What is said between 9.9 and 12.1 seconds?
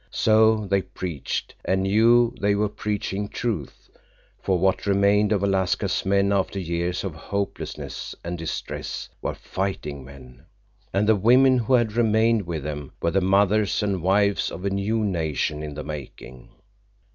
men. And the women who had